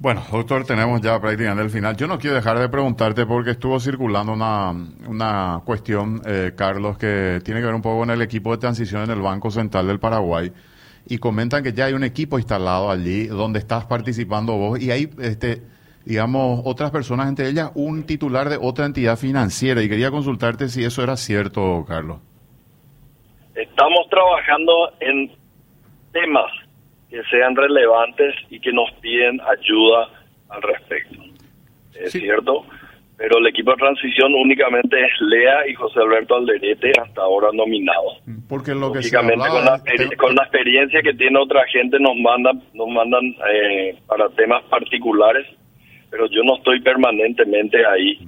Bueno, 0.00 0.22
doctor, 0.32 0.64
tenemos 0.64 1.02
ya 1.02 1.20
prácticamente 1.20 1.62
el 1.62 1.68
final. 1.68 1.94
Yo 1.94 2.06
no 2.06 2.18
quiero 2.18 2.34
dejar 2.34 2.58
de 2.58 2.70
preguntarte 2.70 3.26
porque 3.26 3.50
estuvo 3.50 3.78
circulando 3.78 4.32
una, 4.32 4.70
una 5.06 5.60
cuestión, 5.66 6.22
eh, 6.24 6.52
Carlos, 6.56 6.96
que 6.96 7.40
tiene 7.44 7.60
que 7.60 7.66
ver 7.66 7.74
un 7.74 7.82
poco 7.82 7.98
con 7.98 8.10
el 8.10 8.22
equipo 8.22 8.50
de 8.52 8.56
transición 8.56 9.02
en 9.02 9.10
el 9.10 9.20
Banco 9.20 9.50
Central 9.50 9.86
del 9.88 10.00
Paraguay. 10.00 10.52
Y 11.06 11.18
comentan 11.18 11.62
que 11.62 11.74
ya 11.74 11.84
hay 11.84 11.92
un 11.92 12.02
equipo 12.02 12.38
instalado 12.38 12.90
allí 12.90 13.26
donde 13.26 13.58
estás 13.58 13.84
participando 13.84 14.56
vos 14.56 14.80
y 14.80 14.90
hay, 14.90 15.10
este, 15.20 15.60
digamos, 16.06 16.62
otras 16.64 16.90
personas, 16.90 17.28
entre 17.28 17.50
ellas 17.50 17.70
un 17.74 18.04
titular 18.04 18.48
de 18.48 18.56
otra 18.58 18.86
entidad 18.86 19.18
financiera. 19.18 19.82
Y 19.82 19.90
quería 19.90 20.10
consultarte 20.10 20.70
si 20.70 20.82
eso 20.82 21.02
era 21.02 21.18
cierto, 21.18 21.84
Carlos. 21.86 22.20
Estamos 23.54 24.08
trabajando 24.08 24.72
en 25.00 25.30
temas 26.10 26.50
que 27.10 27.22
sean 27.24 27.56
relevantes 27.56 28.34
y 28.50 28.60
que 28.60 28.72
nos 28.72 28.90
piden 29.00 29.40
ayuda 29.40 30.08
al 30.48 30.62
respecto. 30.62 31.16
Es 31.94 32.12
cierto, 32.12 32.64
pero 33.16 33.38
el 33.38 33.46
equipo 33.48 33.72
de 33.72 33.76
transición 33.76 34.32
únicamente 34.34 34.96
es 34.98 35.10
Lea 35.20 35.68
y 35.68 35.74
José 35.74 36.00
Alberto 36.00 36.36
Alderete, 36.36 36.92
hasta 36.98 37.20
ahora 37.20 37.48
nominados. 37.52 38.22
Porque 38.48 38.74
lo 38.74 38.92
que 38.92 39.00
con, 39.10 39.26
la, 39.26 39.82
con 40.16 40.34
la 40.34 40.42
experiencia 40.44 41.02
que 41.02 41.12
tiene 41.14 41.38
otra 41.38 41.66
gente 41.66 41.98
nos 42.00 42.16
mandan, 42.16 42.62
nos 42.72 42.88
mandan 42.88 43.24
eh, 43.52 43.98
para 44.06 44.28
temas 44.30 44.64
particulares, 44.70 45.46
pero 46.10 46.26
yo 46.28 46.42
no 46.44 46.56
estoy 46.56 46.80
permanentemente 46.80 47.84
ahí 47.84 48.18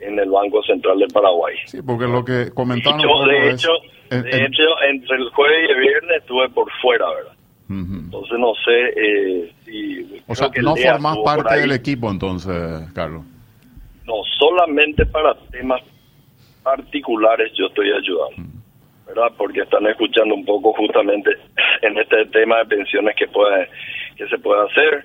en 0.00 0.18
el 0.18 0.30
Banco 0.30 0.62
Central 0.64 0.98
del 0.98 1.08
Paraguay. 1.12 1.54
Sí, 1.66 1.78
porque 1.86 2.06
lo 2.06 2.24
que 2.24 2.50
comentaron... 2.52 3.28
de, 3.28 3.50
hecho, 3.50 3.70
de 4.10 4.44
hecho, 4.44 4.62
entre 4.88 5.16
el 5.16 5.28
jueves 5.30 5.68
y 5.68 5.72
el 5.72 5.80
viernes 5.80 6.16
estuve 6.22 6.48
por 6.48 6.68
fuera, 6.80 7.06
¿verdad? 7.08 7.39
Entonces 7.70 8.36
no 8.38 8.52
sé 8.64 8.88
eh, 8.96 9.52
si... 9.64 10.22
O 10.26 10.34
sea, 10.34 10.50
no 10.60 10.74
formas 10.74 11.18
parte 11.24 11.60
del 11.60 11.70
equipo 11.70 12.10
entonces, 12.10 12.90
Carlos. 12.92 13.22
No, 14.04 14.14
solamente 14.38 15.06
para 15.06 15.34
temas 15.52 15.80
particulares 16.64 17.52
yo 17.54 17.66
estoy 17.66 17.92
ayudando, 17.92 18.42
¿verdad? 19.06 19.32
Porque 19.38 19.60
están 19.60 19.86
escuchando 19.86 20.34
un 20.34 20.44
poco 20.44 20.72
justamente 20.72 21.30
en 21.82 21.96
este 21.96 22.26
tema 22.26 22.58
de 22.58 22.76
pensiones 22.76 23.14
que 23.16 23.28
puede 23.28 23.68
que 24.16 24.26
se 24.26 24.38
puede 24.38 24.68
hacer. 24.68 25.04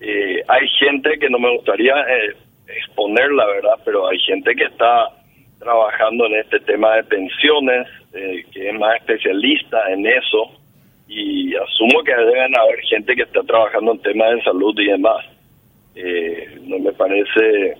Eh, 0.00 0.42
hay 0.48 0.68
gente 0.80 1.18
que 1.18 1.28
no 1.28 1.38
me 1.38 1.54
gustaría 1.56 1.94
eh, 1.94 2.36
exponer 2.68 3.30
la 3.32 3.46
verdad, 3.46 3.74
pero 3.84 4.08
hay 4.08 4.18
gente 4.20 4.54
que 4.54 4.64
está 4.64 5.08
trabajando 5.58 6.26
en 6.26 6.36
este 6.36 6.58
tema 6.60 6.96
de 6.96 7.04
pensiones, 7.04 7.86
eh, 8.14 8.44
que 8.50 8.70
es 8.70 8.78
más 8.78 8.96
especialista 8.96 9.92
en 9.92 10.06
eso 10.06 10.61
y 11.14 11.54
asumo 11.54 12.02
que 12.02 12.14
deben 12.14 12.56
haber 12.56 12.80
gente 12.88 13.14
que 13.14 13.22
está 13.22 13.42
trabajando 13.42 13.92
en 13.92 13.98
temas 14.00 14.34
de 14.34 14.42
salud 14.42 14.74
y 14.78 14.86
demás. 14.86 15.26
Eh, 15.94 16.58
no 16.62 16.78
me 16.78 16.92
parece 16.92 17.76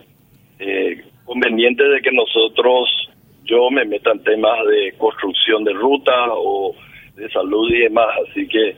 eh, 0.59 1.03
conveniente 1.25 1.83
de 1.83 2.01
que 2.01 2.11
nosotros, 2.11 3.09
yo 3.45 3.71
me 3.71 3.85
meta 3.85 4.11
en 4.11 4.23
temas 4.23 4.59
de 4.67 4.93
construcción 4.97 5.63
de 5.63 5.73
ruta 5.73 6.13
o 6.29 6.75
de 7.15 7.29
salud 7.29 7.71
y 7.71 7.79
demás, 7.79 8.09
así 8.29 8.47
que 8.47 8.75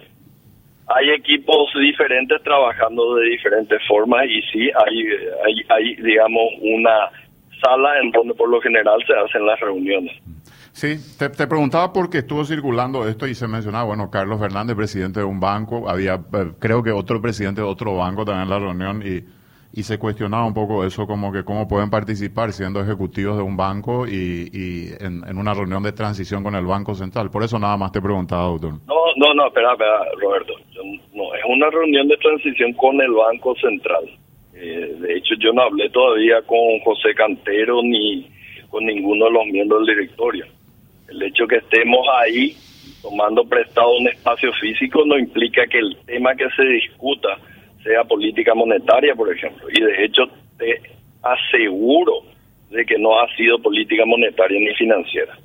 hay 0.87 1.09
equipos 1.09 1.71
diferentes 1.79 2.41
trabajando 2.43 3.15
de 3.15 3.29
diferentes 3.29 3.81
formas 3.87 4.25
y 4.29 4.41
sí 4.43 4.69
hay, 4.85 5.07
hay, 5.45 5.65
hay 5.69 5.95
digamos, 5.95 6.43
una 6.61 7.09
sala 7.61 7.99
en 7.99 8.11
donde 8.11 8.35
por 8.35 8.49
lo 8.49 8.61
general 8.61 9.03
se 9.05 9.13
hacen 9.13 9.45
las 9.45 9.59
reuniones. 9.59 10.15
Sí, 10.75 10.97
te, 11.17 11.29
preguntaba 11.47 11.93
porque 11.93 12.17
estuvo 12.17 12.43
circulando 12.43 13.07
esto 13.07 13.25
y 13.27 13.33
se 13.33 13.47
mencionaba, 13.47 13.85
bueno, 13.85 14.11
Carlos 14.11 14.41
Fernández, 14.41 14.75
presidente 14.75 15.21
de 15.21 15.25
un 15.25 15.39
banco, 15.39 15.87
había, 15.87 16.15
eh, 16.15 16.51
creo 16.59 16.83
que 16.83 16.91
otro 16.91 17.21
presidente 17.21 17.61
de 17.61 17.67
otro 17.67 17.95
banco 17.95 18.25
también 18.25 18.43
en 18.43 18.49
la 18.49 18.59
reunión 18.59 19.01
y, 19.01 19.23
y 19.71 19.83
se 19.83 19.97
cuestionaba 19.97 20.45
un 20.45 20.53
poco 20.53 20.83
eso, 20.83 21.07
como 21.07 21.31
que 21.31 21.45
cómo 21.45 21.65
pueden 21.65 21.89
participar 21.89 22.51
siendo 22.51 22.81
ejecutivos 22.81 23.37
de 23.37 23.43
un 23.43 23.55
banco 23.55 24.05
y, 24.05 24.49
y 24.51 24.89
en, 24.99 25.37
una 25.37 25.53
reunión 25.53 25.81
de 25.81 25.93
transición 25.93 26.43
con 26.43 26.55
el 26.55 26.65
Banco 26.65 26.93
Central. 26.93 27.31
Por 27.31 27.43
eso 27.43 27.57
nada 27.57 27.77
más 27.77 27.93
te 27.93 28.01
preguntaba, 28.01 28.43
doctor. 28.43 28.73
No, 28.85 28.95
no, 29.15 29.33
no, 29.33 29.47
espera, 29.47 29.71
espera, 29.71 29.97
Roberto. 30.19 30.55
no, 31.13 31.23
es 31.35 31.43
una 31.47 31.69
reunión 31.69 32.09
de 32.09 32.17
transición 32.17 32.73
con 32.73 32.99
el 32.99 33.13
Banco 33.13 33.55
Central. 33.61 34.03
Eh, 34.53 34.93
de 34.99 35.15
hecho, 35.15 35.35
yo 35.39 35.53
no 35.53 35.61
hablé 35.61 35.89
todavía 35.89 36.41
con 36.41 36.79
José 36.83 37.13
Cantero 37.15 37.81
ni 37.81 38.27
con 38.69 38.85
ninguno 38.85 39.27
de 39.27 39.31
los 39.31 39.45
miembros 39.45 39.85
del 39.85 39.95
directorio. 39.95 40.45
El 41.07 41.21
hecho 41.23 41.47
que 41.47 41.57
estemos 41.57 42.05
ahí 42.21 42.55
tomando 43.01 43.43
prestado 43.45 43.97
un 43.97 44.07
espacio 44.07 44.51
físico 44.53 45.03
no 45.05 45.17
implica 45.17 45.67
que 45.67 45.79
el 45.79 45.97
tema 46.05 46.35
que 46.35 46.49
se 46.55 46.63
discuta 46.63 47.37
sea 47.83 48.03
política 48.03 48.53
monetaria, 48.55 49.13
por 49.15 49.31
ejemplo. 49.31 49.67
Y 49.71 49.79
de 49.81 50.05
hecho 50.05 50.23
te 50.57 50.81
aseguro 51.21 52.23
de 52.69 52.85
que 52.85 52.97
no 52.97 53.19
ha 53.19 53.27
sido 53.35 53.59
política 53.59 54.05
monetaria 54.05 54.59
ni 54.59 54.73
financiera. 54.75 55.37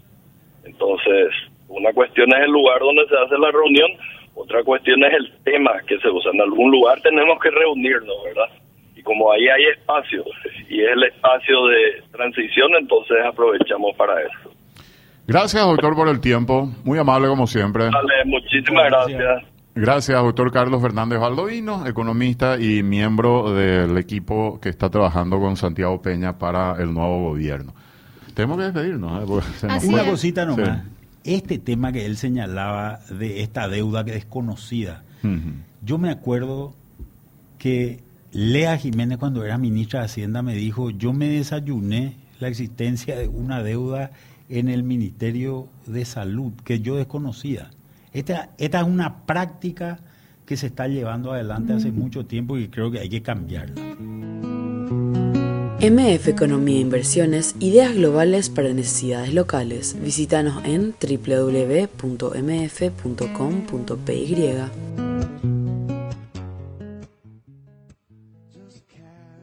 Entonces, 0.64 1.28
una 1.68 1.92
cuestión 1.92 2.32
es 2.32 2.40
el 2.40 2.50
lugar 2.50 2.80
donde 2.80 3.06
se 3.06 3.16
hace 3.16 3.38
la 3.38 3.50
reunión, 3.50 3.90
otra 4.34 4.62
cuestión 4.62 5.04
es 5.04 5.12
el 5.12 5.32
tema 5.44 5.72
que 5.86 5.98
se 5.98 6.08
usa. 6.08 6.30
En 6.32 6.40
algún 6.40 6.70
lugar 6.70 7.00
tenemos 7.02 7.38
que 7.40 7.50
reunirnos, 7.50 8.16
¿verdad? 8.24 8.48
Y 8.96 9.02
como 9.02 9.30
ahí 9.32 9.48
hay 9.48 9.64
espacio, 9.66 10.24
y 10.68 10.80
es 10.82 10.90
el 10.92 11.04
espacio 11.04 11.66
de 11.66 12.02
transición, 12.12 12.74
entonces 12.76 13.18
aprovechamos 13.24 13.94
para 13.96 14.20
eso. 14.22 14.49
Gracias, 15.30 15.64
doctor, 15.64 15.94
por 15.94 16.08
el 16.08 16.18
tiempo. 16.18 16.68
Muy 16.82 16.98
amable 16.98 17.28
como 17.28 17.46
siempre. 17.46 17.84
Dale, 17.84 18.24
muchísimas 18.26 18.86
gracias. 18.90 19.44
Gracias, 19.76 20.20
doctor 20.20 20.50
Carlos 20.50 20.82
Fernández 20.82 21.20
Valdovino, 21.20 21.86
economista 21.86 22.60
y 22.60 22.82
miembro 22.82 23.54
del 23.54 23.96
equipo 23.96 24.58
que 24.60 24.68
está 24.68 24.90
trabajando 24.90 25.38
con 25.38 25.56
Santiago 25.56 26.02
Peña 26.02 26.36
para 26.36 26.82
el 26.82 26.92
nuevo 26.92 27.28
gobierno. 27.28 27.72
Tenemos 28.34 28.58
que 28.58 28.64
despedirnos. 28.64 29.22
¿eh? 29.22 29.86
Una 29.86 30.04
cosita 30.04 30.44
nomás. 30.44 30.82
Este 31.22 31.60
tema 31.60 31.92
que 31.92 32.06
él 32.06 32.16
señalaba 32.16 32.98
de 33.10 33.42
esta 33.42 33.68
deuda 33.68 34.04
que 34.04 34.10
desconocida, 34.10 35.04
yo 35.84 35.98
me 35.98 36.10
acuerdo 36.10 36.74
que 37.58 38.00
Lea 38.32 38.76
Jiménez 38.78 39.18
cuando 39.18 39.44
era 39.44 39.58
ministra 39.58 40.00
de 40.00 40.06
Hacienda 40.06 40.42
me 40.42 40.54
dijo, 40.54 40.90
yo 40.90 41.12
me 41.12 41.28
desayuné 41.28 42.16
la 42.40 42.48
existencia 42.48 43.16
de 43.16 43.28
una 43.28 43.62
deuda 43.62 44.10
en 44.50 44.68
el 44.68 44.82
Ministerio 44.82 45.68
de 45.86 46.04
Salud 46.04 46.52
que 46.64 46.80
yo 46.80 46.96
desconocía. 46.96 47.70
Esta, 48.12 48.50
esta 48.58 48.80
es 48.80 48.86
una 48.86 49.24
práctica 49.24 50.00
que 50.44 50.56
se 50.56 50.66
está 50.66 50.88
llevando 50.88 51.32
adelante 51.32 51.72
hace 51.72 51.92
mucho 51.92 52.26
tiempo 52.26 52.58
y 52.58 52.68
creo 52.68 52.90
que 52.90 52.98
hay 52.98 53.08
que 53.08 53.22
cambiarla. 53.22 53.80
MF 55.80 56.28
Economía 56.28 56.76
e 56.76 56.80
Inversiones, 56.80 57.54
ideas 57.58 57.94
globales 57.94 58.50
para 58.50 58.70
necesidades 58.74 59.32
locales. 59.32 59.96
Visítanos 60.02 60.62
en 60.64 60.92
www.mf.com.py. 61.00 61.90